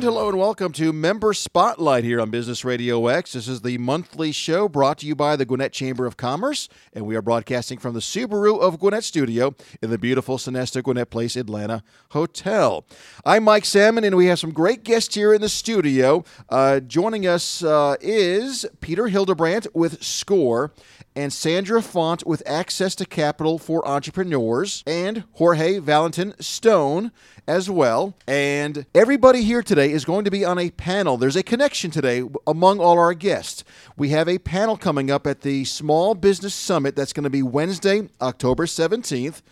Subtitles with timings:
[0.00, 3.34] And hello and welcome to Member Spotlight here on Business Radio X.
[3.34, 7.04] This is the monthly show brought to you by the Gwinnett Chamber of Commerce, and
[7.04, 11.36] we are broadcasting from the Subaru of Gwinnett studio in the beautiful Sonesta Gwinnett Place
[11.36, 12.86] Atlanta Hotel.
[13.26, 16.24] I'm Mike Salmon, and we have some great guests here in the studio.
[16.48, 20.72] Uh, joining us uh, is Peter Hildebrandt with SCORE
[21.20, 27.12] and Sandra Font with Access to Capital for Entrepreneurs, and Jorge Valentin Stone
[27.46, 28.16] as well.
[28.26, 31.18] And everybody here today is going to be on a panel.
[31.18, 33.64] There's a connection today among all our guests.
[33.98, 37.42] We have a panel coming up at the Small Business Summit that's going to be
[37.42, 39.42] Wednesday, October 17th.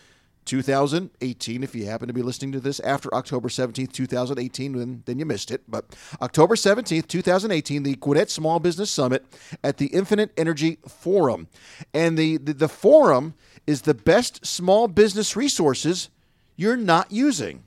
[0.49, 1.63] 2018.
[1.63, 5.27] If you happen to be listening to this after October 17th, 2018, then, then you
[5.27, 5.63] missed it.
[5.69, 9.25] But October 17th, 2018, the Gwinnett Small Business Summit
[9.63, 11.49] at the Infinite Energy Forum.
[11.95, 13.35] And the, the, the forum
[13.67, 16.09] is the best small business resources
[16.57, 17.65] you're not using.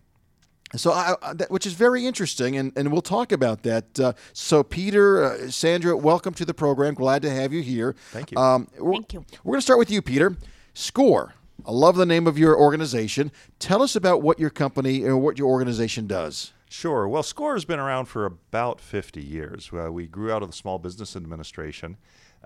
[0.76, 4.00] So, I, I, which is very interesting, and, and we'll talk about that.
[4.00, 6.94] Uh, so, Peter, uh, Sandra, welcome to the program.
[6.94, 7.94] Glad to have you here.
[8.12, 8.38] Thank you.
[8.38, 9.26] Um, Thank you.
[9.44, 10.38] We're going to start with you, Peter.
[10.74, 11.34] Score.
[11.66, 13.32] I love the name of your organization.
[13.60, 16.54] Tell us about what your company or what your organization does.
[16.70, 17.08] Sure.
[17.08, 19.70] Well, SCORE has been around for about 50 years.
[19.74, 21.98] Uh, we grew out of the Small Business Administration,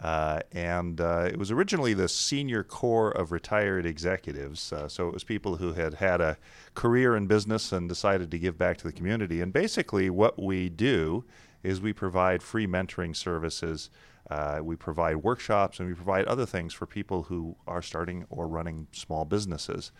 [0.02, 4.74] uh, and uh, it was originally the senior corps of retired executives.
[4.74, 6.38] Uh, so it was people who had had a
[6.74, 9.42] career in business and decided to give back to the community.
[9.42, 11.24] And basically, what we do
[11.62, 13.90] is we provide free mentoring services.
[14.30, 18.48] Uh, we provide workshops and we provide other things for people who are starting or
[18.48, 19.92] running small businesses.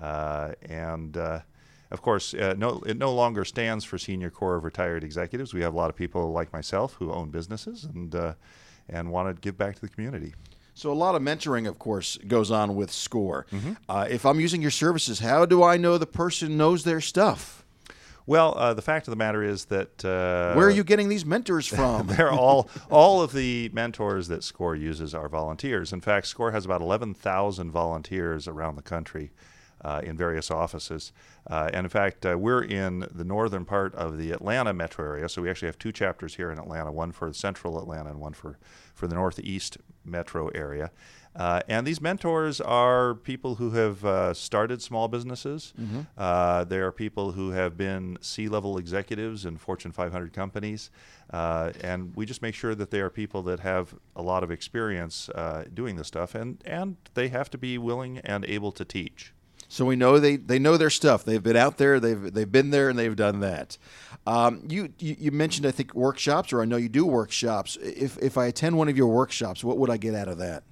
[0.00, 1.40] Uh, and uh,
[1.90, 5.52] of course, uh, no, it no longer stands for Senior Corps of Retired Executives.
[5.54, 8.34] We have a lot of people like myself who own businesses and uh,
[8.88, 10.34] and want to give back to the community.
[10.74, 13.46] So, a lot of mentoring, of course, goes on with SCORE.
[13.88, 17.64] Uh, if I'm using your services, how do I know the person knows their stuff?
[18.26, 21.24] Well, uh, the fact of the matter is that uh, Where are you getting these
[21.24, 22.08] mentors from?
[22.08, 25.92] they're all all of the mentors that SCORE uses are volunteers.
[25.92, 29.30] In fact, SCORE has about 11,000 volunteers around the country
[29.84, 31.12] uh, in various offices.
[31.48, 35.28] Uh, and in fact, uh, we're in the northern part of the Atlanta metro area,
[35.28, 38.32] so we actually have two chapters here in Atlanta, one for central Atlanta and one
[38.32, 38.58] for,
[38.94, 40.90] for the northeast metro area.
[41.36, 45.74] Uh, and these mentors are people who have uh, started small businesses.
[46.16, 50.90] Uh, they are people who have been C level executives in Fortune 500 companies.
[51.30, 54.50] Uh, and we just make sure that they are people that have a lot of
[54.50, 56.34] experience uh, doing this stuff.
[56.34, 59.34] And, and they have to be willing and able to teach.
[59.68, 61.24] So we know they, they know their stuff.
[61.24, 61.98] They've been out there.
[61.98, 63.76] They've they've been there and they've done that.
[64.24, 67.76] Um, you, you you mentioned I think workshops, or I know you do workshops.
[67.82, 70.62] If if I attend one of your workshops, what would I get out of that?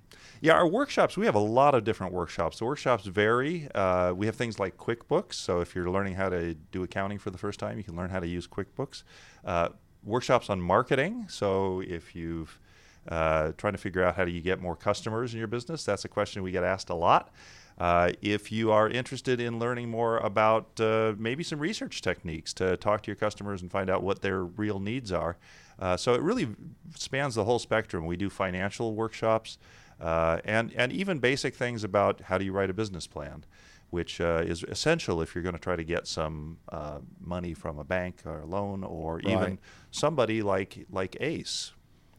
[0.45, 2.59] Yeah, our workshops, we have a lot of different workshops.
[2.59, 3.67] The workshops vary.
[3.75, 5.33] Uh, we have things like QuickBooks.
[5.33, 8.11] So if you're learning how to do accounting for the first time, you can learn
[8.11, 9.05] how to use QuickBooks.
[9.43, 9.71] Uh,
[10.03, 11.25] workshops on marketing.
[11.31, 12.61] So if you've
[13.09, 16.05] uh, trying to figure out how do you get more customers in your business, that's
[16.05, 17.31] a question we get asked a lot.
[17.79, 22.77] Uh, if you are interested in learning more about uh, maybe some research techniques to
[22.77, 25.39] talk to your customers and find out what their real needs are.
[25.79, 26.49] Uh, so it really
[26.95, 28.05] spans the whole spectrum.
[28.05, 29.57] We do financial workshops
[30.01, 33.45] uh, and, and even basic things about how do you write a business plan,
[33.91, 37.79] which uh, is essential if you're going to try to get some uh, money from
[37.79, 39.27] a bank or a loan or Right.
[39.27, 39.59] even
[39.91, 41.74] somebody like, like ACE.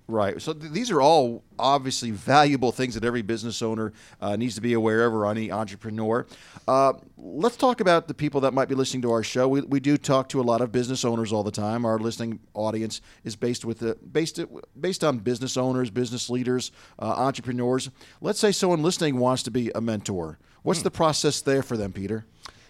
[0.08, 0.40] Right.
[0.40, 4.62] So th- these are all obviously valuable things that every business owner uh, needs to
[4.62, 6.28] be aware of, or any entrepreneur.
[6.68, 9.48] Uh, let's talk about the people that might be listening to our show.
[9.48, 11.86] We, we do talk to a lot of business owners all the time.
[11.86, 14.40] Our listening audience is based with the, based
[14.80, 17.90] based on business owners, business leaders, uh, entrepreneurs.
[18.22, 20.38] Let's say someone listening wants to be a mentor.
[20.62, 22.26] What's the process there for them, Peter?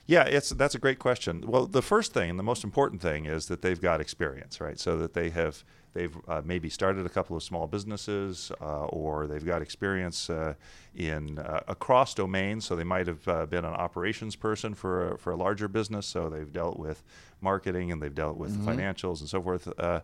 [0.08, 1.44] Yeah, it's that's a great question.
[1.46, 4.80] Well, the first thing, and the most important thing, is that they've got experience, right?
[4.80, 5.64] So that they have
[5.96, 10.54] they've uh, maybe started a couple of small businesses, uh, or they've got experience uh,
[10.94, 12.66] in uh, across domains.
[12.66, 16.06] So they might have uh, been an operations person for a, for a larger business,
[16.06, 17.02] so they've dealt with
[17.42, 19.68] marketing and they've dealt with financials and so forth.
[19.80, 20.02] Uh,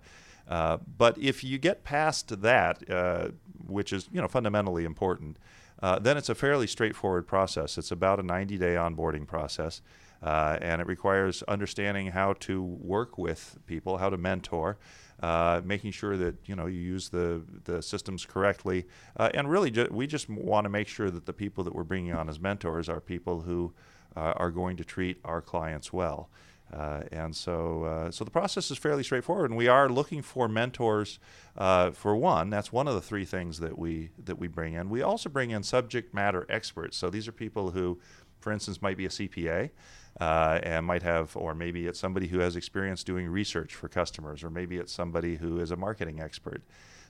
[0.47, 3.29] uh, but if you get past that, uh,
[3.67, 5.37] which is you know fundamentally important,
[5.81, 7.77] uh, then it's a fairly straightforward process.
[7.77, 9.81] It's about a 90-day onboarding process,
[10.23, 14.77] uh, and it requires understanding how to work with people, how to mentor,
[15.21, 18.85] uh, making sure that you know you use the the systems correctly,
[19.17, 21.83] uh, and really ju- we just want to make sure that the people that we're
[21.83, 23.73] bringing on as mentors are people who
[24.15, 26.29] uh, are going to treat our clients well.
[26.73, 30.47] Uh, and so, uh, so the process is fairly straightforward, and we are looking for
[30.47, 31.19] mentors.
[31.57, 34.89] For one, that's one of the three things that we that we bring in.
[34.89, 36.95] We also bring in subject matter experts.
[36.95, 37.99] So these are people who,
[38.39, 39.71] for instance, might be a CPA,
[40.19, 44.43] uh, and might have, or maybe it's somebody who has experience doing research for customers,
[44.43, 46.61] or maybe it's somebody who is a marketing expert.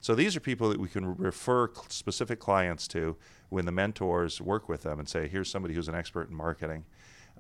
[0.02, 3.16] So these are people that we can refer specific clients to
[3.50, 6.86] when the mentors work with them and say, here's somebody who's an expert in marketing.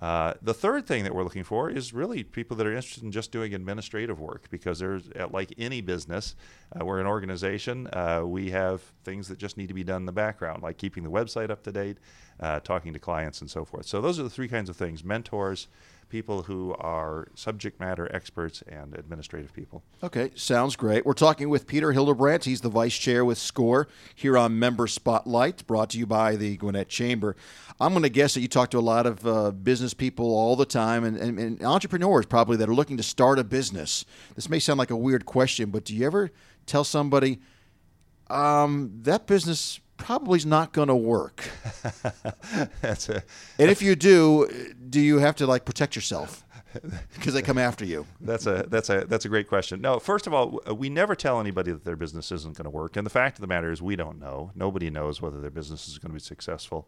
[0.01, 3.11] Uh, the third thing that we're looking for is really people that are interested in
[3.11, 6.35] just doing administrative work because there's, uh, like any business,
[6.75, 7.87] uh, we're an organization.
[7.93, 11.03] Uh, we have things that just need to be done in the background, like keeping
[11.03, 11.99] the website up to date,
[12.39, 13.85] uh, talking to clients, and so forth.
[13.85, 15.67] So, those are the three kinds of things mentors,
[16.11, 19.81] people who are subject matter experts and administrative people.
[20.03, 21.05] Okay, sounds great.
[21.05, 22.43] We're talking with Peter Hildebrandt.
[22.43, 26.57] He's the vice chair with SCORE here on Member Spotlight, brought to you by the
[26.57, 27.37] Gwinnett Chamber.
[27.79, 30.55] I'm going to guess that you talk to a lot of uh, business people all
[30.55, 34.05] the time and, and, and entrepreneurs probably that are looking to start a business.
[34.35, 36.29] This may sound like a weird question, but do you ever
[36.65, 37.39] tell somebody
[38.29, 41.47] um, that business probably is not going to work.
[42.81, 43.23] That's a,
[43.59, 44.47] and if you do,
[44.89, 46.43] do you have to like protect yourself?
[47.13, 48.05] Because they come after you.
[48.21, 49.81] That's a that's a that's a great question.
[49.81, 52.95] No, first of all, we never tell anybody that their business isn't going to work,
[52.95, 54.51] and the fact of the matter is, we don't know.
[54.55, 56.87] Nobody knows whether their business is going to be successful.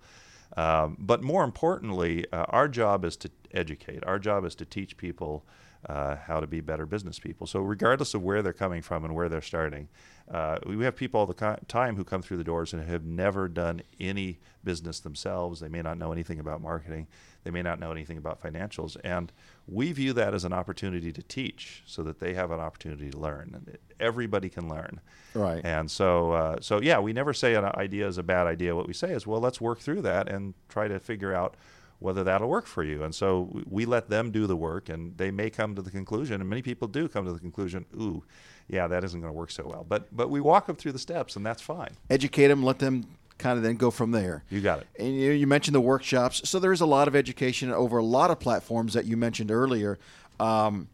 [0.56, 4.06] Um, but more importantly, uh, our job is to educate.
[4.06, 5.46] Our job is to teach people
[5.90, 7.48] uh, how to be better business people.
[7.48, 9.90] So, regardless of where they're coming from and where they're starting,
[10.32, 13.48] uh, we have people all the time who come through the doors and have never
[13.48, 15.60] done any business themselves.
[15.60, 17.08] They may not know anything about marketing,
[17.44, 18.96] they may not know anything about financials.
[19.04, 19.32] And
[19.68, 23.18] we view that as an opportunity to teach so that they have an opportunity to
[23.18, 23.78] learn.
[24.00, 25.02] Everybody can learn.
[25.34, 25.64] Right.
[25.66, 28.76] And so, uh, so yeah, we never say an idea is a bad idea.
[28.76, 31.56] What we say is, well, let's work through that and try to figure out
[32.04, 33.04] whether that'll work for you.
[33.04, 36.42] And so we let them do the work, and they may come to the conclusion,
[36.42, 38.24] and many people do come to the conclusion, ooh,
[38.68, 39.86] yeah, that isn't going to work so well.
[39.88, 41.92] But but we walk them through the steps, and that's fine.
[42.10, 43.06] Educate them, let them
[43.38, 44.44] kind of then go from there.
[44.50, 44.88] You got it.
[44.98, 48.32] And you, you mentioned the workshops, so there's a lot of education over a lot
[48.32, 50.00] of platforms that you mentioned earlier.
[50.40, 50.88] Um,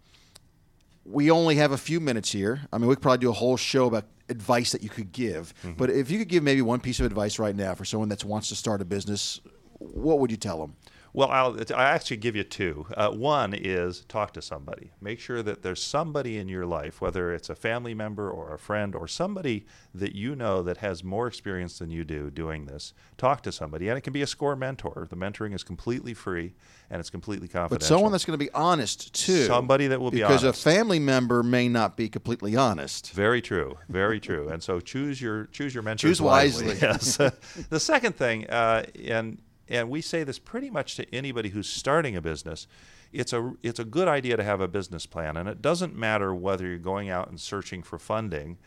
[1.06, 2.62] we only have a few minutes here.
[2.72, 5.54] I mean, we could probably do a whole show about advice that you could give.
[5.64, 5.74] Mm-hmm.
[5.74, 8.24] But if you could give maybe one piece of advice right now for someone that
[8.24, 9.42] wants to start a business,
[9.80, 10.76] what would you tell them?
[11.14, 12.86] Well, I'll, I actually give you two.
[12.96, 14.92] Uh, one is talk to somebody.
[15.02, 18.60] Make sure that there's somebody in your life, whether it's a family member or a
[18.60, 22.94] friend or somebody that you know that has more experience than you do doing this.
[23.18, 25.08] Talk to somebody, and it can be a score mentor.
[25.10, 26.54] The mentoring is completely free
[26.90, 27.78] and it's completely confidential.
[27.78, 29.46] But someone that's going to be honest too.
[29.46, 30.44] Somebody that will be honest.
[30.44, 33.12] Because a family member may not be completely honest.
[33.12, 33.78] Very true.
[33.90, 34.50] Very true.
[34.50, 36.68] And so choose your choose your mentors choose wisely.
[36.68, 36.88] wisely.
[36.88, 37.18] yes.
[37.70, 39.38] the second thing, uh, and
[39.70, 42.68] and we say this pretty much to anybody who's starting a business.
[43.12, 46.34] It's a it's a good idea to have a business plan, and it doesn't matter
[46.34, 48.58] whether you're going out and searching for funding,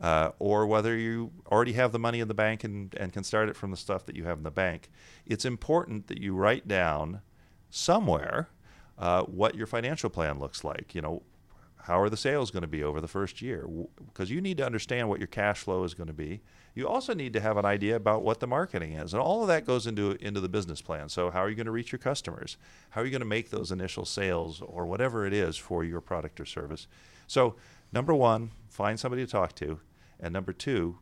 [0.00, 3.48] uh, or whether you already have the money in the bank and, and can start
[3.48, 4.90] it from the stuff that you have in the bank.
[5.26, 7.20] It's important that you write down
[7.70, 8.48] somewhere
[8.98, 10.94] uh, what your financial plan looks like.
[10.94, 11.22] You know,
[11.82, 13.68] how are the sales going to be over the first year?
[14.06, 16.40] Because you need to understand what your cash flow is going to be
[16.74, 19.14] you also need to have an idea about what the marketing is.
[19.14, 21.08] And all of that goes into, into the business plan.
[21.08, 22.56] So, how are you going to reach your customers?
[22.90, 26.00] How are you going to make those initial sales or whatever it is for your
[26.00, 26.88] product or service?
[27.26, 27.54] So,
[27.92, 29.80] number one, find somebody to talk to.
[30.18, 30.98] And number two,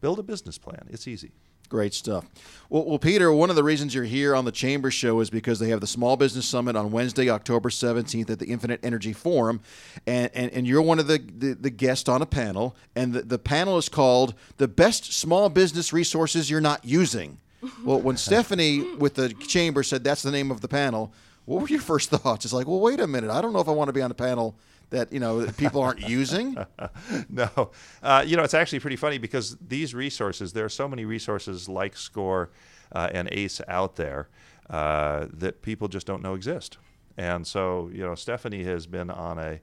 [0.00, 0.88] build a business plan.
[0.90, 1.32] It's easy.
[1.68, 2.26] Great stuff.
[2.68, 5.58] Well, well, Peter, one of the reasons you're here on the Chamber Show is because
[5.58, 9.60] they have the Small Business Summit on Wednesday, October 17th at the Infinite Energy Forum.
[10.06, 12.76] And, and, and you're one of the, the, the guests on a panel.
[12.96, 17.38] And the, the panel is called The Best Small Business Resources You're Not Using.
[17.84, 21.12] Well, when Stephanie with the Chamber said that's the name of the panel,
[21.44, 22.44] what were your first thoughts?
[22.44, 23.30] It's like, well, wait a minute.
[23.30, 24.56] I don't know if I want to be on a panel
[24.92, 26.56] that you know people aren't using?
[27.28, 27.70] no,
[28.02, 31.68] uh, you know it's actually pretty funny because these resources there are so many resources
[31.68, 32.50] like Score
[32.92, 34.28] uh, and Ace out there
[34.70, 36.78] uh, that people just don't know exist.
[37.16, 39.60] And so you know Stephanie has been on a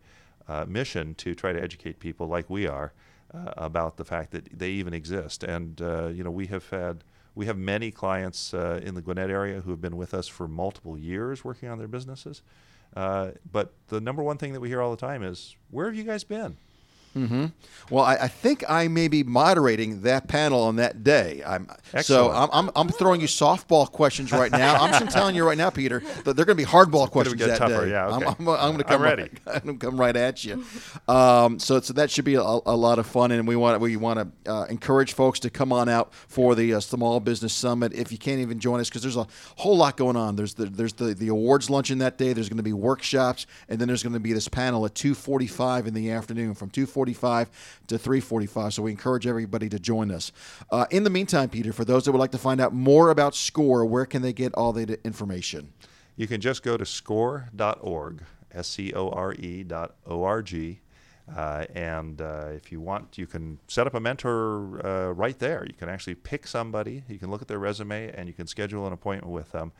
[0.48, 2.92] uh, mission to try to educate people like we are
[3.34, 5.44] uh, about the fact that they even exist.
[5.44, 7.04] And uh, you know we have had
[7.36, 10.98] we have many clients in the Gwinnett area who have been with us for multiple
[10.98, 12.42] years working on their businesses.
[12.96, 15.96] Uh, but the number one thing that we hear all the time is, "Where have
[15.96, 16.58] you guys been?"
[17.16, 17.46] Mm-hmm.
[17.90, 21.42] Well, I, I, think I may be moderating that panel on that day.
[21.46, 21.68] I'm,
[22.02, 24.76] so I'm, I'm, I'm, throwing you softball questions right now.
[24.76, 27.58] I'm just telling you right now, Peter, that they're going to be hardball questions that
[27.58, 27.86] tougher.
[27.86, 27.92] day.
[27.92, 28.26] Yeah, okay.
[28.26, 29.24] I'm, I'm, I'm going to come ready.
[29.24, 30.64] Right, I'm come right at you.
[31.08, 33.96] Um, so, so that should be a, a, lot of fun, and we want we
[33.96, 37.94] want to uh, encourage folks to come on out for the uh, Small Business Summit.
[37.94, 40.36] If you can't even join us, because there's a whole lot going on.
[40.36, 42.34] There's the there's the, the awards luncheon that day.
[42.34, 45.88] There's going to be workshops, and then there's going to be this panel at 2:45
[45.88, 48.74] in the afternoon from 2:45 to 345.
[48.74, 50.32] So we encourage everybody to join us.
[50.72, 53.36] Uh, in the meantime, Peter, for those that would like to find out more about
[53.36, 55.74] SCORE, where can they get all the information?
[56.16, 60.82] You can just go to score.org, S C O R E dot O R G.
[61.36, 65.64] Uh, and uh, if you want, you can set up a mentor uh, right there.
[65.66, 68.88] You can actually pick somebody, you can look at their resume, and you can schedule
[68.88, 69.72] an appointment with them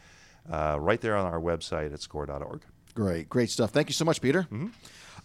[0.52, 2.62] uh, right there on our website at score.org.
[2.94, 3.72] Great, great stuff.
[3.72, 4.48] Thank you so much, Peter.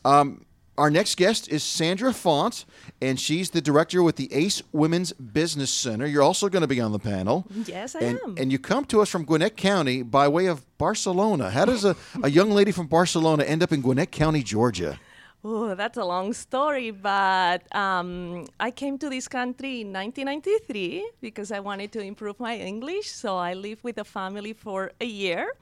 [0.05, 0.45] Um,
[0.77, 2.65] our next guest is Sandra Font,
[3.01, 6.07] and she's the director with the ACE Women's Business Center.
[6.07, 7.47] You're also going to be on the panel.
[7.67, 8.35] Yes, I and, am.
[8.39, 11.51] And you come to us from Gwinnett County by way of Barcelona.
[11.51, 14.99] How does a, a young lady from Barcelona end up in Gwinnett County, Georgia?
[15.47, 21.53] Oh, that's a long story, but um, I came to this country in 1993 because
[21.53, 23.11] I wanted to improve my English.
[23.11, 25.53] So I lived with a family for a year,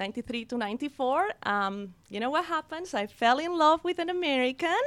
[0.00, 1.28] 93 to 94.
[1.42, 2.94] Um, you know what happens?
[2.94, 4.82] I fell in love with an American.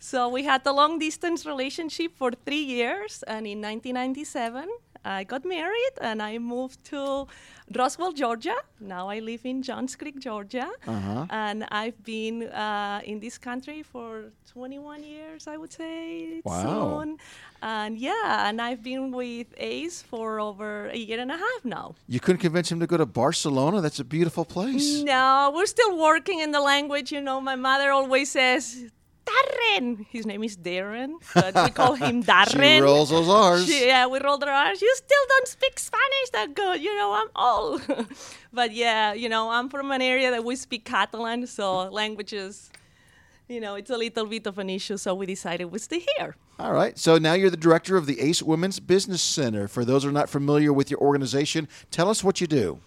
[0.00, 4.68] So we had a long distance relationship for three years, and in 1997,
[5.04, 7.26] I got married and I moved to
[7.74, 8.56] Roswell, Georgia.
[8.80, 10.68] Now I live in Johns Creek, Georgia.
[10.86, 11.26] Uh-huh.
[11.30, 16.40] And I've been uh, in this country for 21 years, I would say.
[16.44, 16.62] Wow.
[16.62, 17.18] Soon.
[17.62, 21.94] And yeah, and I've been with ACE for over a year and a half now.
[22.08, 23.80] You couldn't convince him to go to Barcelona?
[23.80, 25.02] That's a beautiful place.
[25.02, 27.12] No, we're still working in the language.
[27.12, 28.90] You know, my mother always says,
[29.26, 30.04] Darren.
[30.10, 32.76] His name is Darren, but we call him Darren.
[32.78, 33.66] She rolls those R's.
[33.66, 34.82] She- yeah, we rolled our R's.
[34.82, 36.80] You still don't speak Spanish that good.
[36.82, 38.06] You know, I'm old.
[38.52, 42.70] but yeah, you know, I'm from an area that we speak Catalan, so languages,
[43.48, 44.96] you know, it's a little bit of an issue.
[44.96, 46.36] So we decided we stay here.
[46.58, 46.96] All right.
[46.98, 49.66] So now you're the director of the ACE Women's Business Center.
[49.68, 52.78] For those who are not familiar with your organization, tell us what you do.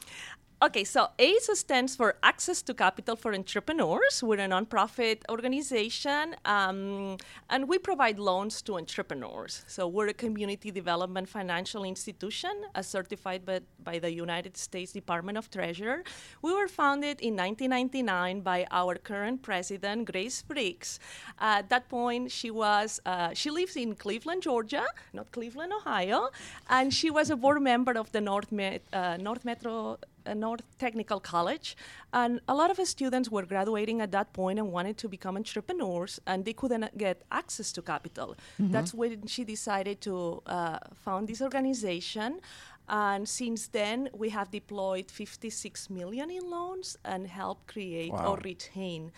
[0.65, 4.23] Okay, so ACE stands for Access to Capital for Entrepreneurs.
[4.23, 7.17] We're a nonprofit organization, um,
[7.51, 9.63] and we provide loans to entrepreneurs.
[9.67, 15.37] So we're a community development financial institution, as certified by, by the United States Department
[15.37, 16.01] of Treasury.
[16.41, 20.99] We were founded in 1999 by our current president, Grace Briggs.
[21.37, 26.31] at that point, she was uh, she lives in Cleveland, Georgia, not Cleveland, Ohio,
[26.71, 30.63] and she was a board member of the North Met, uh, North Metro uh, North
[30.79, 31.75] Technical College,
[32.13, 36.19] and a lot of students were graduating at that point and wanted to become entrepreneurs,
[36.25, 38.35] and they couldn't get access to capital.
[38.59, 42.39] That's when she decided to uh, found this organization.
[42.87, 48.33] And since then, we have deployed 56 million in loans and helped create Wow.
[48.33, 49.11] or retain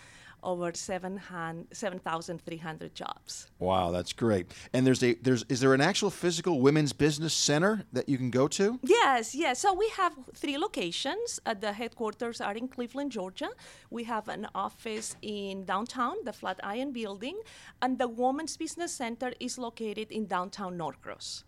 [0.47, 3.51] over 700 7,300 jobs.
[3.59, 4.45] Wow, that's great.
[4.73, 8.31] And there's a there's is there an actual physical women's business center that you can
[8.31, 8.79] go to?
[8.81, 9.59] Yes, yes.
[9.59, 11.39] So we have three locations.
[11.45, 13.49] Uh, the headquarters are in Cleveland, Georgia.
[13.89, 17.37] We have an office in downtown, the Flatiron Building,
[17.81, 21.43] and the Women's Business Center is located in downtown Norcross.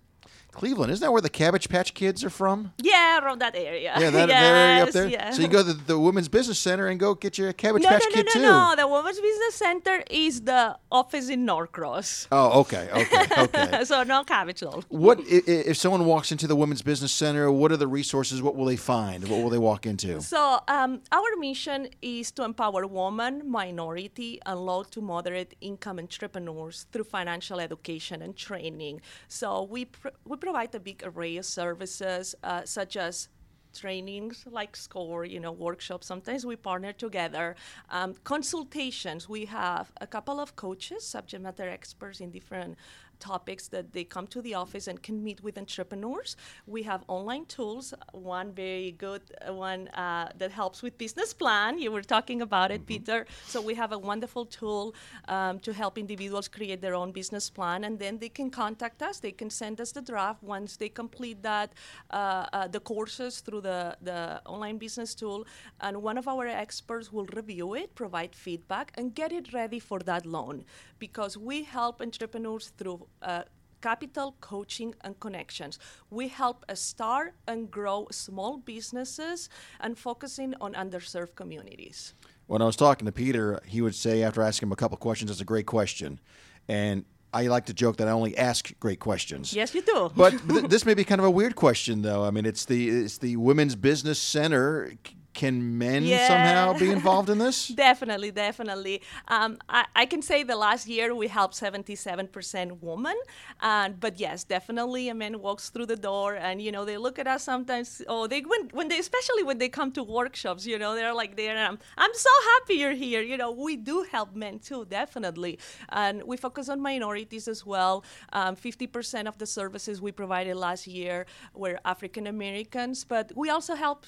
[0.51, 2.73] Cleveland, isn't that where the Cabbage Patch Kids are from?
[2.81, 3.93] Yeah, around that area.
[3.97, 5.07] Yeah, that, that area up there.
[5.07, 5.29] yeah.
[5.31, 7.89] So you go to the, the Women's Business Center and go get your Cabbage no,
[7.89, 8.41] Patch no, no, Kid no, too.
[8.41, 8.73] no.
[8.75, 12.27] The Women's Business Center is the office in Norcross.
[12.31, 13.83] Oh, okay, okay, okay.
[13.85, 14.83] so no capital.
[14.89, 17.51] what i- i- if someone walks into the Women's Business Center?
[17.51, 18.41] What are the resources?
[18.41, 19.27] What will they find?
[19.29, 20.19] What will they walk into?
[20.21, 26.87] So, um, our mission is to empower women, minority, and low to moderate income entrepreneurs
[26.91, 28.99] through financial education and training.
[29.27, 33.29] So, we, pr- we provide a big array of services, uh, such as
[33.73, 36.07] trainings like score you know workshops.
[36.07, 37.55] Sometimes we partner together
[37.89, 39.29] um, consultations.
[39.29, 42.77] We have a couple of coaches subject matter experts in different
[43.19, 46.35] topics that they come to the office and can meet with entrepreneurs.
[46.67, 51.79] We have online tools, one very good uh, one uh, that helps with business plan.
[51.79, 53.25] You were talking about it, Peter.
[53.45, 54.95] So we have a wonderful tool
[55.27, 59.19] um, to help individuals create their own business plan, and then they can contact us.
[59.19, 61.73] They can send us the draft once they complete that,
[62.11, 65.45] uh, uh, the courses through the, the online business tool,
[65.81, 69.99] and one of our experts will review it, provide feedback, and get it ready for
[69.99, 70.65] that loan
[70.99, 73.43] because we help entrepreneurs through uh,
[73.81, 75.79] capital coaching and connections.
[76.09, 79.49] We help start and grow small businesses
[79.79, 82.13] and focusing on underserved communities.
[82.47, 85.29] When I was talking to Peter, he would say after asking him a couple questions,
[85.29, 86.19] "That's a great question,"
[86.67, 89.53] and I like to joke that I only ask great questions.
[89.53, 90.11] Yes, you do.
[90.15, 92.23] But th- this may be kind of a weird question, though.
[92.23, 94.93] I mean, it's the it's the Women's Business Center.
[95.41, 96.27] Can men Yeah.
[96.27, 97.57] somehow be involved in this?
[97.69, 98.95] Definitely, definitely.
[99.35, 103.17] Um, I, I can say the last year we helped 77% women.
[103.61, 107.17] Uh, but yes, definitely a man walks through the door and, you know, they look
[107.23, 108.01] at us sometimes.
[108.13, 111.33] Oh, they, when, when they, especially when they come to workshops, you know, they're like
[111.41, 111.55] there.
[111.57, 113.21] I'm, I'm so happy you're here.
[113.21, 115.53] You know, we do help men too, definitely.
[115.89, 118.03] And we focus on minorities as well.
[118.33, 123.75] Um, 50% of the services we provided last year were African Americans, but we also
[123.75, 124.05] help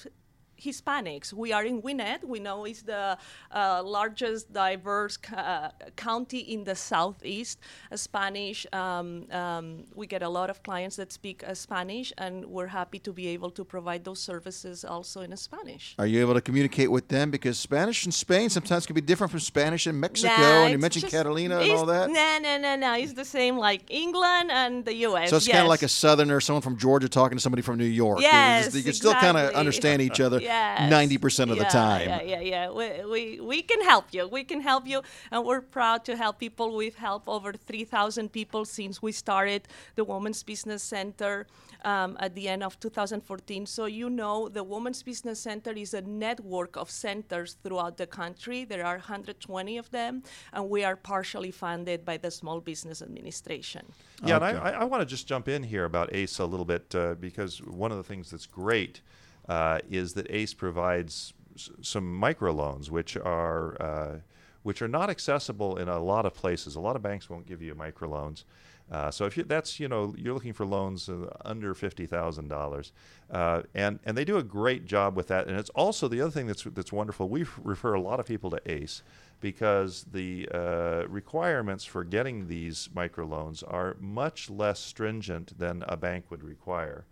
[0.60, 1.32] Hispanics.
[1.32, 2.26] We are in Gwinnett.
[2.26, 3.18] We know it's the
[3.50, 7.58] uh, largest diverse uh, county in the southeast.
[7.90, 8.66] Uh, Spanish.
[8.72, 12.98] Um, um, we get a lot of clients that speak uh, Spanish, and we're happy
[13.00, 15.94] to be able to provide those services also in Spanish.
[15.98, 19.30] Are you able to communicate with them because Spanish in Spain sometimes can be different
[19.30, 20.32] from Spanish in Mexico?
[20.36, 22.10] Nah, and you mentioned just- Catalina and all that.
[22.10, 22.94] No, no, no, no.
[22.94, 25.30] It's the same like England and the U.S.
[25.30, 25.54] So it's yes.
[25.54, 28.20] kind of like a southerner, someone from Georgia talking to somebody from New York.
[28.20, 30.90] Yes, you can still kind of understand each other Yes.
[30.90, 32.08] ninety percent of the time.
[32.08, 32.70] Yeah, yeah, yeah.
[32.70, 34.28] We, we, we can help you.
[34.28, 36.76] We can help you, and we're proud to help people.
[36.76, 41.46] We've helped over 3,000 people since we started the Women's Business Center
[41.84, 43.66] um, at the end of 2014.
[43.66, 48.64] So you know the Women's Business Center is a network of centers throughout the country.
[48.64, 50.22] There are 120 of them,
[50.52, 53.84] and we are partially funded by the Small Business Administration.
[54.24, 54.50] Yeah, Okay.
[54.50, 56.94] and I, I, I want to just jump in here about ACE a little bit
[56.94, 59.00] uh, because one of the things that's great
[59.48, 64.18] uh, is that ACE provides s- some microloans, which are uh,
[64.62, 66.76] which are not accessible in a lot of places.
[66.76, 68.44] A lot of banks won't give you microloans.
[68.90, 72.48] Uh, so if you, that's you know you're looking for loans uh, under fifty thousand
[72.48, 72.92] dollars,
[73.30, 75.48] uh, and and they do a great job with that.
[75.48, 77.28] And it's also the other thing that's that's wonderful.
[77.28, 79.02] We refer a lot of people to ACE
[79.40, 86.26] because the uh, requirements for getting these microloans are much less stringent than a bank
[86.30, 87.04] would require.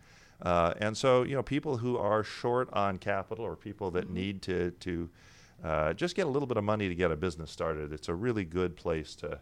[0.43, 4.43] Uh, and so, you know, people who are short on capital or people that need
[4.43, 5.11] to to
[5.63, 8.15] uh, just get a little bit of money to get a business started, it's a
[8.15, 9.41] really good place to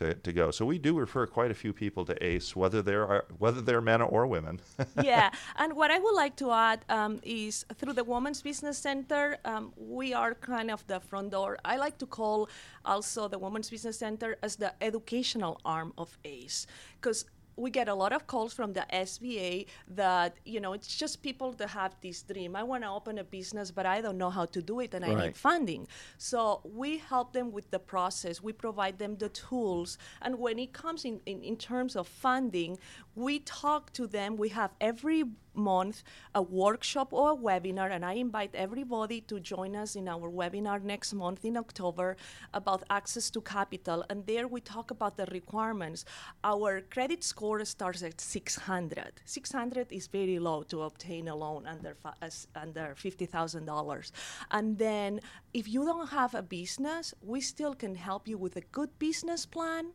[0.00, 0.50] to, to go.
[0.50, 3.82] So we do refer quite a few people to ACE, whether they're are, whether they're
[3.82, 4.58] men or women.
[5.02, 9.36] yeah, and what I would like to add um, is through the Women's Business Center,
[9.44, 11.58] um, we are kind of the front door.
[11.66, 12.48] I like to call
[12.84, 16.66] also the Women's Business Center as the educational arm of ACE,
[16.98, 17.26] because
[17.60, 21.52] we get a lot of calls from the SBA that you know it's just people
[21.52, 22.56] that have this dream.
[22.56, 25.04] I want to open a business, but I don't know how to do it, and
[25.04, 25.86] I need funding.
[26.18, 28.42] So we help them with the process.
[28.42, 29.98] We provide them the tools.
[30.22, 32.78] And when it comes in, in, in terms of funding,
[33.14, 34.36] we talk to them.
[34.36, 36.02] We have every month
[36.34, 40.82] a workshop or a webinar, and I invite everybody to join us in our webinar
[40.82, 42.16] next month in October
[42.54, 44.04] about access to capital.
[44.08, 46.04] And there we talk about the requirements.
[46.44, 49.20] Our credit score starts at 600.
[49.24, 52.14] 600 is very low to obtain a loan under fi-
[52.54, 54.12] under $50,000.
[54.50, 55.20] And then
[55.52, 59.46] if you don't have a business, we still can help you with a good business
[59.46, 59.92] plan.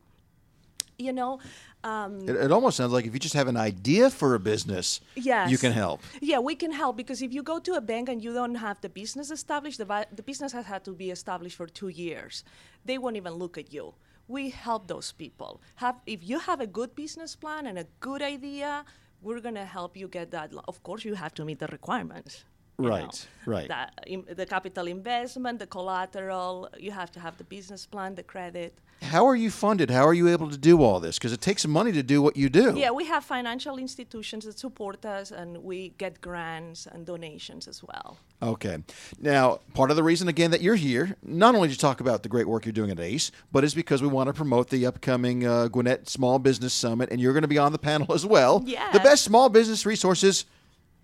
[0.98, 1.38] You know,
[1.84, 5.00] um, It, it almost sounds like if you just have an idea for a business,
[5.14, 5.50] Yes.
[5.50, 6.00] you can help.
[6.20, 8.80] Yeah, we can help because if you go to a bank and you don't have
[8.80, 12.44] the business established, the, vi- the business has had to be established for two years.
[12.84, 13.94] They won't even look at you.
[14.28, 15.60] We help those people.
[15.76, 18.84] Have if you have a good business plan and a good idea,
[19.22, 20.52] we're gonna help you get that.
[20.66, 22.44] Of course, you have to meet the requirements.
[22.78, 22.90] You know.
[22.90, 23.68] Right, right.
[24.06, 26.68] The, the capital investment, the collateral.
[26.78, 28.78] You have to have the business plan, the credit.
[29.02, 29.90] How are you funded?
[29.90, 31.18] How are you able to do all this?
[31.18, 32.74] Because it takes money to do what you do.
[32.76, 37.82] Yeah, we have financial institutions that support us, and we get grants and donations as
[37.84, 38.18] well.
[38.42, 38.78] Okay.
[39.20, 42.28] Now, part of the reason, again, that you're here, not only to talk about the
[42.30, 45.46] great work you're doing at ACE, but is because we want to promote the upcoming
[45.46, 48.62] uh, Gwinnett Small Business Summit, and you're going to be on the panel as well.
[48.64, 48.92] Yeah.
[48.92, 50.46] The best small business resources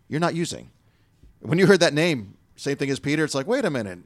[0.08, 0.70] you're not using.
[1.42, 3.98] When you heard that name, same thing as Peter, it's like, wait a minute,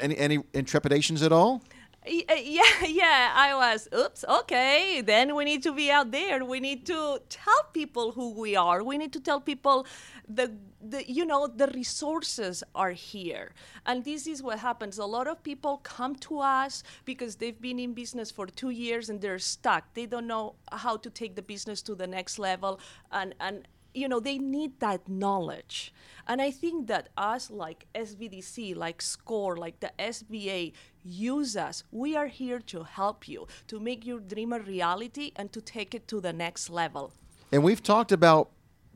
[0.00, 1.62] any, any intrepidations at all?
[2.04, 6.44] Uh, Yeah, yeah, I was, oops, okay, then we need to be out there.
[6.44, 8.82] We need to tell people who we are.
[8.82, 9.86] We need to tell people
[10.28, 13.52] the, the you know, the resources are here.
[13.86, 14.98] And this is what happens.
[14.98, 19.08] A lot of people come to us because they've been in business for two years
[19.08, 19.94] and they're stuck.
[19.94, 22.80] They don't know how to take the business to the next level.
[23.12, 25.92] And, and you know they need that knowledge.
[26.26, 30.72] And i think that us like sbdc like score like the sba
[31.04, 31.84] use us.
[31.90, 35.94] We are here to help you to make your dream a reality and to take
[35.94, 37.12] it to the next level.
[37.50, 38.50] And we've talked about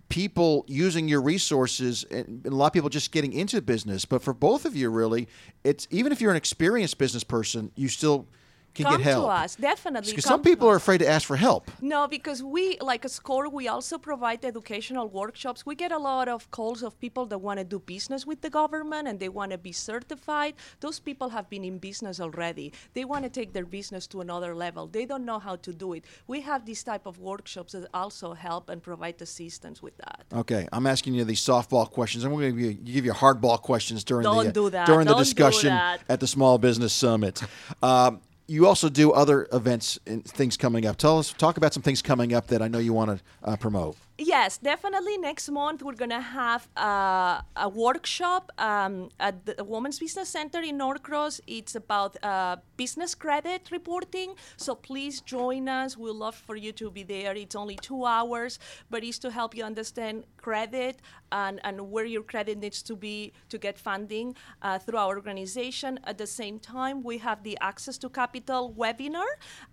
[0.08, 4.04] people using your resources and a lot of people just getting into business.
[4.04, 5.28] But for both of you, really,
[5.64, 8.28] it's even if you're an experienced business person, you still
[8.76, 9.24] can come get help.
[9.24, 11.70] to us definitely Because some people are afraid to ask for help.
[11.80, 15.64] No, because we, like a score, we also provide educational workshops.
[15.66, 18.50] We get a lot of calls of people that want to do business with the
[18.50, 20.54] government and they want to be certified.
[20.80, 22.72] Those people have been in business already.
[22.94, 24.86] They want to take their business to another level.
[24.86, 26.04] They don't know how to do it.
[26.26, 30.24] We have these type of workshops that also help and provide assistance with that.
[30.32, 32.24] Okay, I'm asking you these softball questions.
[32.24, 34.86] I'm going to give you, hardball questions during Don't the do that.
[34.86, 35.72] during the Don't do discussion
[36.08, 37.42] at the Small Business Summit.
[37.82, 40.96] Um, you also do other events and things coming up.
[40.96, 43.56] Tell us, talk about some things coming up that I know you want to uh,
[43.56, 43.96] promote.
[44.18, 45.18] Yes, definitely.
[45.18, 50.78] Next month, we're going to have a workshop um, at the Women's Business Center in
[50.78, 51.38] Norcross.
[51.46, 54.34] It's about uh, business credit reporting.
[54.56, 55.98] So please join us.
[55.98, 57.34] We'd love for you to be there.
[57.34, 61.00] It's only two hours, but it's to help you understand credit
[61.30, 66.00] and, and where your credit needs to be to get funding uh, through our organization.
[66.04, 69.26] At the same time, we have the Access to Capital webinar.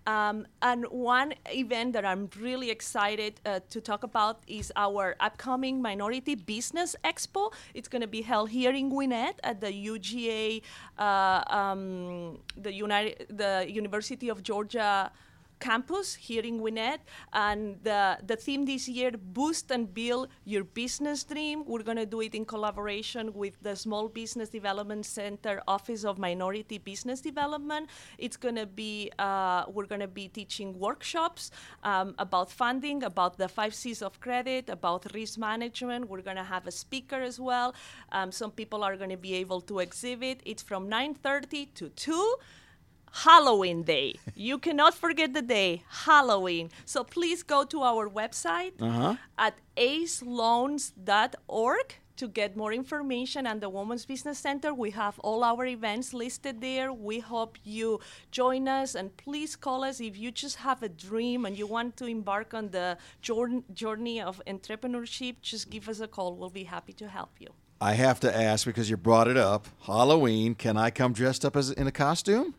[0.06, 5.80] Um, and one event that I'm really excited uh, to talk about is our upcoming
[5.82, 7.52] Minority Business Expo.
[7.74, 10.62] It's going to be held here in Gwinnett at the UGA,
[10.98, 15.10] uh, um, the United, the University of Georgia
[15.64, 17.00] campus here in Gwinnett.
[17.32, 21.64] And the, the theme this year, Boost and Build Your Business Dream.
[21.66, 26.18] We're going to do it in collaboration with the Small Business Development Center Office of
[26.18, 27.88] Minority Business Development.
[28.18, 31.50] It's going to be, uh, we're going to be teaching workshops
[31.82, 36.10] um, about funding, about the five C's of credit, about risk management.
[36.10, 37.74] We're going to have a speaker as well.
[38.12, 40.40] Um, some people are going to be able to exhibit.
[40.44, 42.36] It's from 9.30 to 2.
[43.22, 44.16] Halloween Day.
[44.34, 46.70] You cannot forget the day, Halloween.
[46.84, 49.14] So please go to our website Uh-huh.
[49.38, 54.72] at aceloans.org to get more information on the Women's Business Center.
[54.72, 56.92] We have all our events listed there.
[56.92, 58.00] We hope you
[58.30, 61.96] join us and please call us if you just have a dream and you want
[61.98, 65.36] to embark on the jour- journey of entrepreneurship.
[65.40, 66.34] Just give us a call.
[66.36, 67.48] We'll be happy to help you.
[67.80, 69.66] I have to ask because you brought it up.
[69.82, 70.54] Halloween.
[70.54, 72.54] Can I come dressed up as in a costume?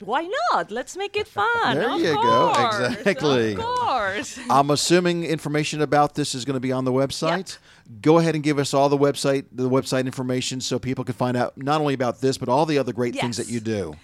[0.00, 0.70] Why not?
[0.70, 1.76] Let's make it fun.
[1.76, 2.50] There of you go.
[2.50, 3.52] Exactly.
[3.52, 4.38] Of course.
[4.50, 7.58] I'm assuming information about this is going to be on the website.
[8.02, 11.36] Go ahead and give us all the website the website information so people can find
[11.36, 13.94] out not only about this but all the other great things that you do.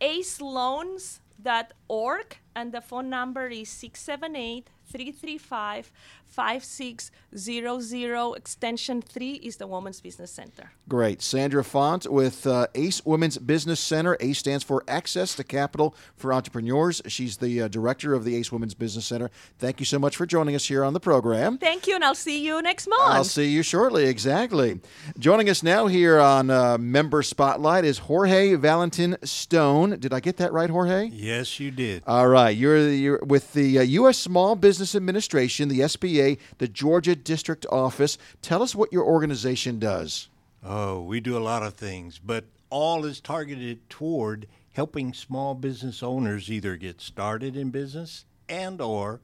[0.00, 5.92] aceloans.org and the phone number is 678 335
[6.26, 11.20] 5600 extension 3 is the women's business center Great.
[11.20, 14.16] Sandra Font with uh, Ace Women's Business Center.
[14.20, 17.02] ACE stands for Access to Capital for Entrepreneurs.
[17.06, 19.30] She's the uh, director of the Ace Women's Business Center.
[19.58, 21.58] Thank you so much for joining us here on the program.
[21.58, 24.06] thank you and i'll see you next month I'll see you shortly.
[24.06, 24.80] Exactly.
[25.18, 30.00] Joining us now here on uh, Member Spotlight is Jorge Valentin Stone.
[30.00, 31.10] Did I get that right, Jorge?
[31.12, 32.02] Yes, you did.
[32.06, 32.47] All right.
[32.48, 34.18] You're, you're with the uh, U.S.
[34.18, 38.18] Small Business Administration, the SBA, the Georgia District Office.
[38.42, 40.28] Tell us what your organization does.
[40.64, 46.02] Oh, we do a lot of things, but all is targeted toward helping small business
[46.02, 49.20] owners either get started in business and or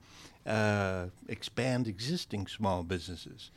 [0.46, 3.50] uh, expand existing small businesses.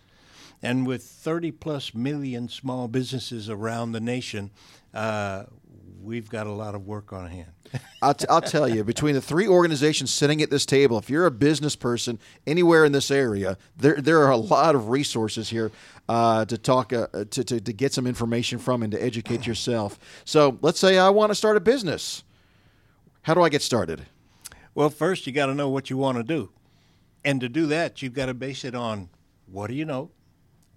[0.61, 4.51] And with 30 plus million small businesses around the nation,
[4.93, 5.43] uh,
[6.01, 7.51] we've got a lot of work on hand.
[8.01, 11.25] I'll, t- I'll tell you, between the three organizations sitting at this table, if you're
[11.25, 15.71] a business person anywhere in this area, there there are a lot of resources here
[16.07, 19.99] uh, to talk uh, to, to to get some information from and to educate yourself.
[20.25, 22.23] So let's say I want to start a business.
[23.23, 24.05] How do I get started?
[24.73, 26.51] Well, first you got to know what you want to do.
[27.25, 29.09] And to do that, you've got to base it on
[29.47, 30.11] what do you know?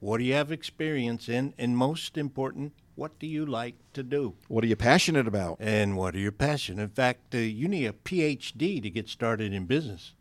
[0.01, 1.55] What do you have experience in?
[1.59, 4.35] And most important, what do you like to do?
[4.49, 5.57] What are you passionate about?
[5.59, 6.79] And what are your passion?
[6.79, 10.13] In fact, uh, you need a PhD to get started in business.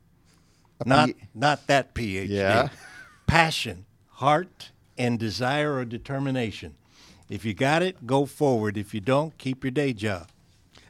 [0.86, 2.30] not P- not that PhD.
[2.30, 2.70] Yeah.
[3.28, 6.76] Passion, heart, and desire or determination.
[7.28, 8.78] If you got it, go forward.
[8.78, 10.30] If you don't, keep your day job.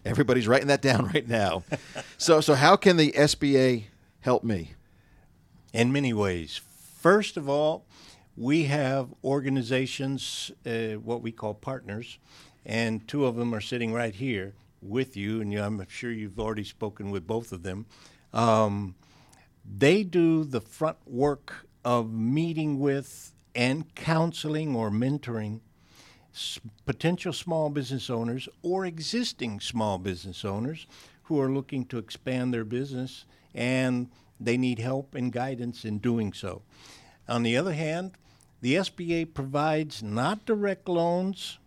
[0.06, 1.64] Everybody's writing that down right now.
[2.20, 3.86] so so how can the SBA
[4.22, 4.74] help me?
[5.74, 6.62] in many ways.
[7.00, 7.86] First of all,
[8.40, 12.20] we have organizations, uh, what we call partners,
[12.66, 16.64] and two of them are sitting right here with you, and I'm sure you've already
[16.64, 17.86] spoken with both of them.
[18.34, 18.96] Um,
[19.70, 25.60] they do the front work of meeting with and counseling or mentoring
[26.34, 30.88] s- potential small business owners or existing small business owners
[31.24, 36.32] who are looking to expand their business and they need help and guidance in doing
[36.32, 36.62] so.
[37.28, 38.14] On the other hand,
[38.62, 41.60] the SBA provides not direct loans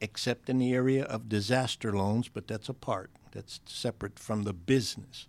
[0.00, 3.10] except in the area of disaster loans, but that's apart.
[3.32, 5.26] That's separate from the business.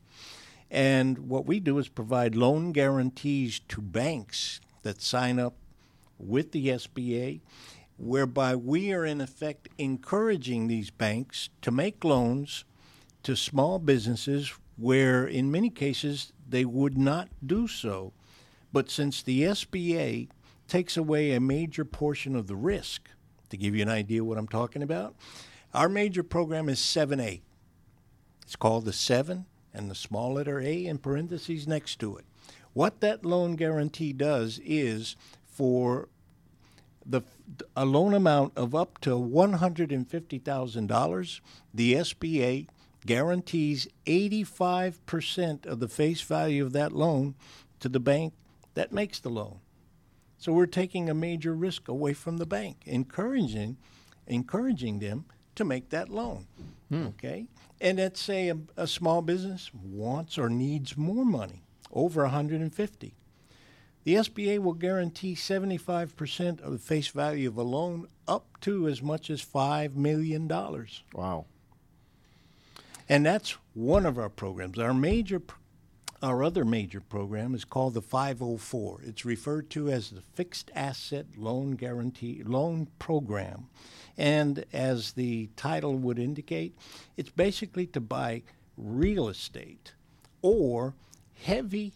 [0.69, 5.55] And what we do is provide loan guarantees to banks that sign up
[6.19, 7.41] with the SBA,
[7.97, 12.65] whereby we are in effect encouraging these banks to make loans
[13.23, 18.13] to small businesses where, in many cases, they would not do so.
[18.71, 20.29] But since the SBA
[20.69, 23.09] takes away a major portion of the risk,
[23.49, 25.15] to give you an idea what I'm talking about,
[25.73, 27.41] our major program is 7A.
[28.43, 32.25] It's called the 7 and the small letter A in parentheses next to it.
[32.73, 36.09] What that loan guarantee does is for
[37.05, 37.21] the
[37.75, 41.41] a loan amount of up to $150,000,
[41.73, 42.67] the SBA
[43.05, 47.35] guarantees 85% of the face value of that loan
[47.79, 48.33] to the bank
[48.75, 49.59] that makes the loan.
[50.39, 53.77] So we're taking a major risk away from the bank, encouraging
[54.25, 55.25] encouraging them
[55.55, 56.47] to make that loan.
[56.89, 57.07] Hmm.
[57.07, 57.47] Okay?
[57.81, 63.15] And let's say a, a small business wants or needs more money, over 150.
[64.03, 69.01] The SBA will guarantee 75% of the face value of a loan up to as
[69.01, 70.47] much as $5 million.
[70.47, 71.45] Wow.
[73.07, 74.79] And that's one of our programs.
[74.79, 75.55] Our major, pr-
[76.21, 79.01] our other major program is called the 504.
[79.05, 83.67] It's referred to as the Fixed Asset Loan Guarantee Loan Program.
[84.17, 86.75] And as the title would indicate,
[87.15, 88.43] it's basically to buy
[88.77, 89.93] real estate
[90.41, 90.95] or
[91.43, 91.93] heavy,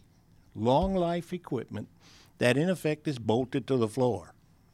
[0.56, 1.90] long life equipment
[2.38, 4.34] that in effect is bolted to the floor.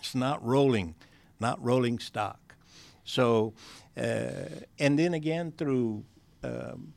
[0.00, 0.94] it's not rolling,
[1.38, 2.54] not rolling stock.
[3.04, 3.54] So,
[3.96, 4.30] uh,
[4.78, 6.04] and then again through
[6.42, 6.92] um,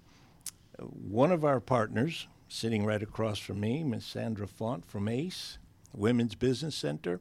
[0.81, 5.57] one of our partners, sitting right across from me, Miss Sandra Font from ACE,
[5.93, 7.19] Women's Business Center.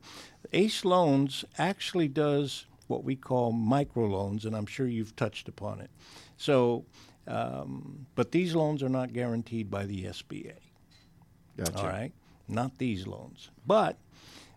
[0.53, 5.91] ACE Loans actually does what we call microloans, and I'm sure you've touched upon it.
[6.37, 6.85] So,
[7.27, 10.55] um, but these loans are not guaranteed by the SBA.
[11.57, 11.79] Gotcha.
[11.79, 12.13] All right,
[12.49, 13.97] not these loans, but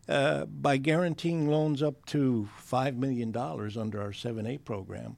[0.07, 5.17] uh, by guaranteeing loans up to five million dollars under our 7A program,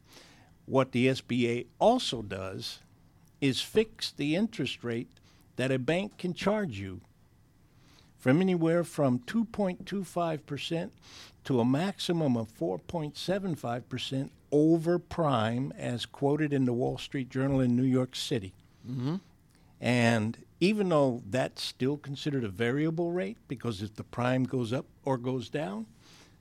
[0.65, 2.80] what the SBA also does
[3.41, 5.10] is fix the interest rate
[5.56, 7.02] that a bank can charge you
[8.17, 10.89] from anywhere from 2.25%
[11.43, 17.76] to a maximum of 4.75% over prime as quoted in the Wall Street Journal in
[17.76, 18.54] New York City.
[18.89, 19.17] Mm-hmm.
[19.80, 24.86] And even though that's still considered a variable rate, because if the prime goes up
[25.04, 25.86] or goes down,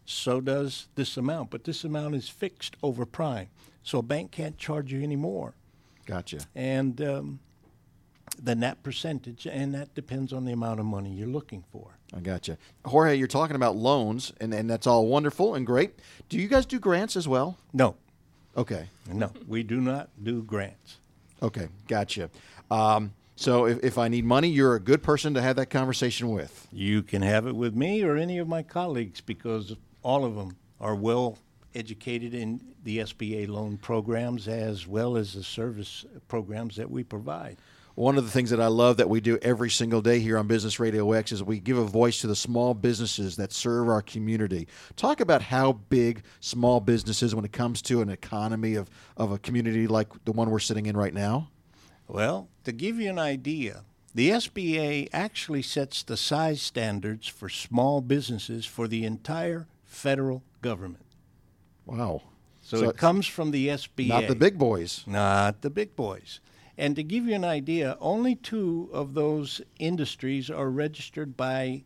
[0.07, 1.51] so does this amount.
[1.51, 3.49] But this amount is fixed over prime.
[3.83, 5.55] So a bank can't charge you any more.
[6.07, 6.39] Gotcha.
[6.55, 7.39] And um,
[8.43, 11.97] than that percentage, and that depends on the amount of money you're looking for.
[12.15, 12.59] I gotcha.
[12.85, 15.95] Jorge, you're talking about loans, and, and that's all wonderful and great.
[16.29, 17.57] Do you guys do grants as well?
[17.73, 17.97] No,
[18.57, 18.89] Okay.
[19.13, 20.99] no, we do not do grants.
[21.43, 21.69] Okay.
[21.89, 22.31] Gotcha.
[22.71, 26.31] Um, so if, if I need money, you're a good person to have that conversation
[26.31, 26.69] with.
[26.73, 30.57] You can have it with me or any of my colleagues because all of them
[30.81, 31.39] are well
[31.75, 37.57] educated in the SBA loan programs as well as the service programs that we provide.
[37.95, 40.49] One of the things that I love that we do every single day here on
[40.49, 44.03] Business Radio X is we give a voice to the small businesses that serve our
[44.03, 44.67] community.
[44.97, 49.39] Talk about how big small businesses when it comes to an economy of, of a
[49.39, 51.51] community like the one we're sitting in right now.
[52.09, 58.01] Well, to give you an idea, the SBA actually sets the size standards for small
[58.01, 61.04] businesses for the entire federal government.
[61.87, 62.23] Wow.
[62.63, 64.09] So, So it comes from the SBA.
[64.09, 65.05] Not the big boys.
[65.07, 66.41] Not the big boys.
[66.77, 71.85] And to give you an idea, only two of those industries are registered by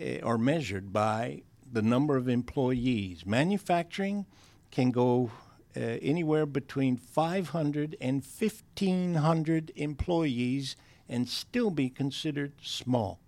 [0.00, 3.26] uh, or measured by the number of employees.
[3.26, 4.26] Manufacturing
[4.70, 5.30] can go
[5.76, 10.76] uh, anywhere between 500 and 1,500 employees
[11.08, 13.20] and still be considered small.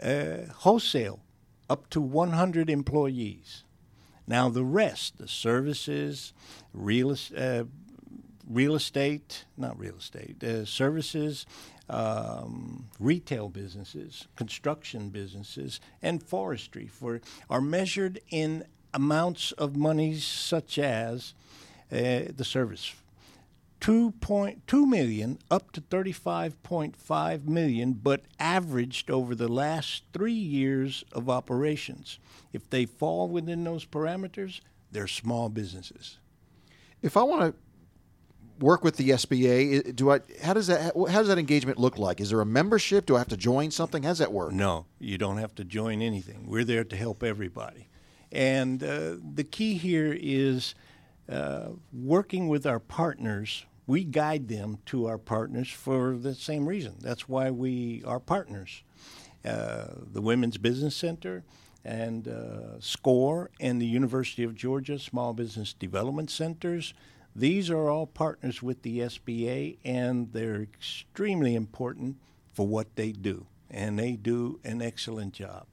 [0.00, 1.20] Uh, wholesale,
[1.68, 3.64] up to 100 employees.
[4.26, 6.32] Now, the rest, the services,
[6.72, 7.64] real, uh,
[8.48, 11.46] real estate, not real estate, uh, services,
[11.88, 20.78] um, retail businesses, construction businesses, and forestry for are measured in amounts of monies such
[20.78, 21.34] as
[21.90, 22.94] uh, the service.
[23.82, 32.20] 2.2 million up to 35.5 million, but averaged over the last three years of operations.
[32.52, 34.60] If they fall within those parameters,
[34.92, 36.18] they're small businesses.
[37.02, 40.20] If I want to work with the SBA, do I?
[40.40, 40.94] How does that?
[40.94, 42.20] How does that engagement look like?
[42.20, 43.06] Is there a membership?
[43.06, 44.04] Do I have to join something?
[44.04, 44.52] How does that work?
[44.52, 46.46] No, you don't have to join anything.
[46.46, 47.88] We're there to help everybody.
[48.30, 50.76] And uh, the key here is
[51.28, 53.66] uh, working with our partners.
[53.86, 56.96] We guide them to our partners for the same reason.
[57.00, 58.82] That's why we are partners.
[59.44, 61.42] Uh, the Women's Business Center
[61.84, 66.94] and uh, SCORE and the University of Georgia Small Business Development Centers.
[67.34, 72.18] These are all partners with the SBA, and they're extremely important
[72.52, 75.66] for what they do, and they do an excellent job.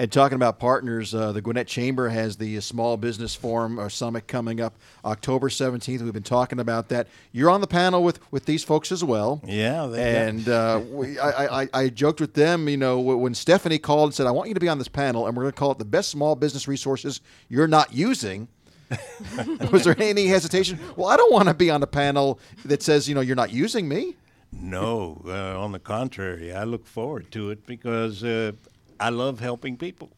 [0.00, 4.28] And talking about partners, uh, the Gwinnett Chamber has the Small Business Forum or Summit
[4.28, 6.02] coming up October 17th.
[6.02, 7.08] We've been talking about that.
[7.32, 9.40] You're on the panel with, with these folks as well.
[9.44, 14.10] Yeah, and uh, we, I, I, I joked with them, you know, when Stephanie called
[14.10, 15.72] and said, I want you to be on this panel, and we're going to call
[15.72, 18.46] it the best small business resources you're not using.
[19.72, 20.78] Was there any hesitation?
[20.94, 23.52] Well, I don't want to be on a panel that says, you know, you're not
[23.52, 24.14] using me.
[24.52, 28.52] No, uh, on the contrary, I look forward to it because uh,
[29.00, 30.10] I love helping people.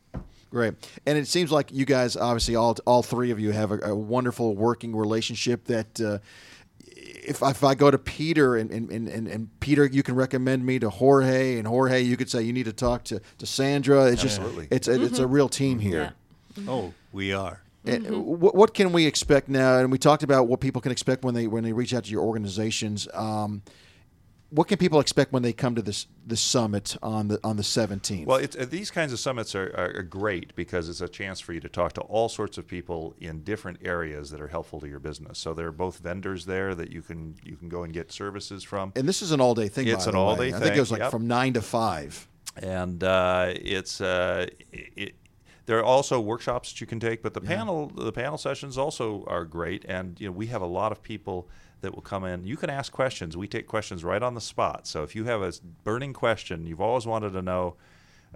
[0.50, 0.74] Great,
[1.06, 3.94] and it seems like you guys, obviously, all all three of you have a, a
[3.94, 5.64] wonderful working relationship.
[5.66, 6.18] That uh,
[6.86, 10.78] if if I go to Peter and, and, and, and Peter, you can recommend me
[10.80, 14.06] to Jorge, and Jorge, you could say you need to talk to, to Sandra.
[14.06, 14.68] It's just Absolutely.
[14.70, 16.14] it's a, it's a real team here.
[16.66, 17.62] Oh, we are.
[17.84, 19.78] And what, what can we expect now?
[19.78, 22.10] And we talked about what people can expect when they when they reach out to
[22.10, 23.08] your organizations.
[23.14, 23.62] Um,
[24.50, 27.62] what can people expect when they come to this this summit on the on the
[27.62, 28.26] seventeenth?
[28.26, 31.52] Well, it's, uh, these kinds of summits are, are, great because it's a chance for
[31.52, 34.88] you to talk to all sorts of people in different areas that are helpful to
[34.88, 35.38] your business.
[35.38, 38.64] So there are both vendors there that you can you can go and get services
[38.64, 39.86] from, and this is an all day thing.
[39.86, 41.10] It's an all-day I think it goes like yep.
[41.10, 42.28] from nine to five.
[42.56, 45.14] and uh, it's uh, it,
[45.66, 49.24] there are also workshops that you can take, but the panel the panel sessions also
[49.28, 49.84] are great.
[49.86, 51.48] And you know we have a lot of people
[51.80, 52.44] that will come in.
[52.44, 53.36] You can ask questions.
[53.36, 54.86] We take questions right on the spot.
[54.86, 55.52] So if you have a
[55.84, 57.76] burning question, you've always wanted to know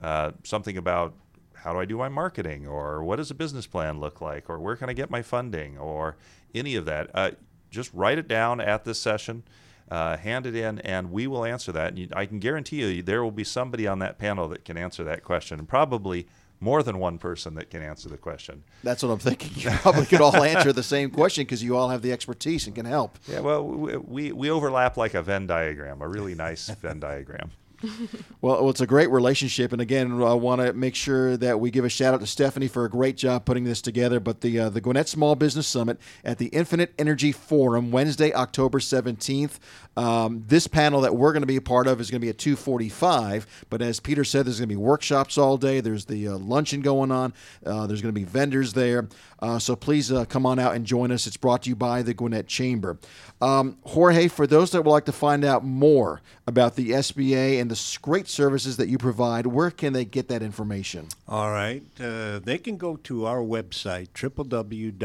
[0.02, 1.14] uh, something about
[1.54, 4.58] how do I do my marketing, or what does a business plan look like, or
[4.58, 6.16] where can I get my funding, or
[6.54, 7.30] any of that, uh,
[7.70, 9.44] just write it down at this session.
[9.90, 11.88] Uh, hand it in, and we will answer that.
[11.88, 14.78] And you, I can guarantee you, there will be somebody on that panel that can
[14.78, 16.26] answer that question, and probably
[16.64, 18.64] more than one person that can answer the question.
[18.82, 19.50] That's what I'm thinking.
[19.54, 22.74] You probably could all answer the same question because you all have the expertise and
[22.74, 23.18] can help.
[23.28, 27.50] Yeah, well, we, we, we overlap like a Venn diagram, a really nice Venn diagram.
[28.40, 31.86] Well, it's a great relationship, and again, I want to make sure that we give
[31.86, 34.20] a shout out to Stephanie for a great job putting this together.
[34.20, 38.80] But the uh, the Gwinnett Small Business Summit at the Infinite Energy Forum, Wednesday, October
[38.80, 39.58] seventeenth.
[39.96, 42.28] Um, this panel that we're going to be a part of is going to be
[42.28, 43.46] at two forty five.
[43.70, 45.80] But as Peter said, there's going to be workshops all day.
[45.80, 47.32] There's the uh, luncheon going on.
[47.64, 49.08] Uh, there's going to be vendors there.
[49.44, 51.26] Uh, so please uh, come on out and join us.
[51.26, 52.98] It's brought to you by the Gwinnett Chamber.
[53.42, 57.70] Um, Jorge, for those that would like to find out more about the SBA and
[57.70, 61.08] the great services that you provide, where can they get that information?
[61.28, 61.82] All right.
[62.00, 64.96] Uh, they can go to our website, www.sba.gov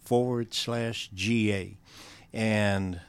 [0.00, 1.76] forward slash GA.
[2.32, 3.00] And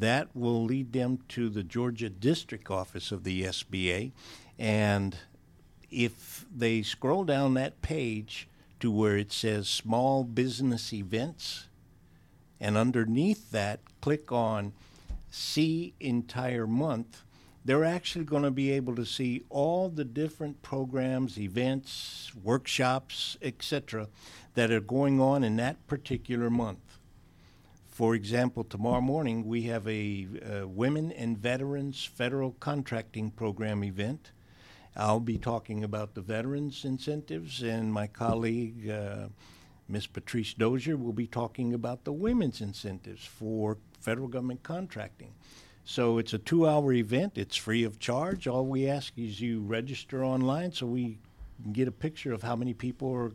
[0.00, 4.10] that will lead them to the Georgia District Office of the SBA.
[4.58, 5.16] And
[5.90, 8.48] if they scroll down that page
[8.80, 11.66] to where it says Small Business Events,
[12.60, 14.72] and underneath that, click on
[15.30, 17.22] See Entire Month,
[17.64, 24.08] they're actually going to be able to see all the different programs, events, workshops, etc.,
[24.54, 26.98] that are going on in that particular month.
[27.88, 34.30] For example, tomorrow morning we have a uh, Women and Veterans Federal Contracting Program event.
[35.00, 39.28] I'll be talking about the veterans incentives, and my colleague, uh,
[39.88, 40.06] Ms.
[40.06, 45.32] Patrice Dozier, will be talking about the women's incentives for federal government contracting.
[45.84, 48.46] So it's a two hour event, it's free of charge.
[48.46, 51.18] All we ask is you register online so we
[51.62, 53.32] can get a picture of how many people are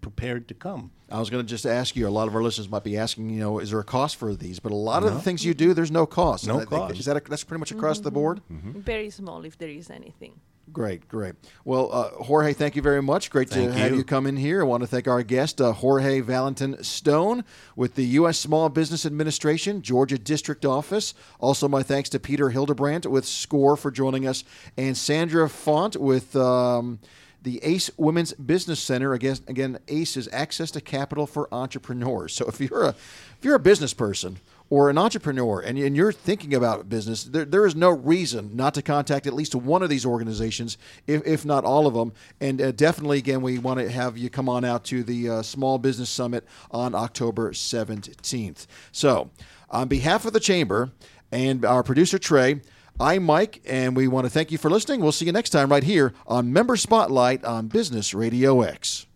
[0.00, 0.90] prepared to come.
[1.10, 2.08] I was going to just ask you.
[2.08, 4.34] A lot of our listeners might be asking, you know, is there a cost for
[4.34, 4.58] these?
[4.58, 6.46] But a lot of the things you do, there's no cost.
[6.46, 6.98] No I think- cost.
[6.98, 8.42] Is that a, that's pretty much across the board?
[8.50, 10.40] Very small if there is anything.
[10.72, 11.34] Great, great.
[11.64, 13.30] Well, uh, Jorge, thank you very much.
[13.30, 13.98] Great Thank to have you.
[13.98, 14.60] you come in here.
[14.60, 17.44] I want to thank our guest, uh, Jorge Valentin Stone,
[17.76, 18.38] with the U.S.
[18.38, 21.14] Small Business Administration, Georgia District Office.
[21.38, 24.42] Also, my thanks to Peter Hildebrandt with SCORE for joining us,
[24.76, 26.34] and Sandra Font with.
[26.36, 26.98] Um,
[27.42, 32.32] the ACE Women's Business Center again, again, ACE is access to capital for entrepreneurs.
[32.44, 34.38] So if you're a if you're a business person
[34.74, 38.82] or an entrepreneur and, you're thinking about business, there, there is no reason not to
[38.82, 42.12] contact at least one of these organizations, if, if not all of them.
[42.40, 45.42] And uh, definitely, again, we want to have you come on out to the uh,
[45.42, 48.66] Small Business Summit on October 17th.
[48.90, 49.30] So,
[49.70, 50.90] on behalf of the Chamber
[51.30, 52.60] and our producer, Trey,
[52.98, 55.00] I'm Mike, and we want to thank you for listening.
[55.00, 59.06] We'll see you next time right here on Member Spotlight on Business Radio X.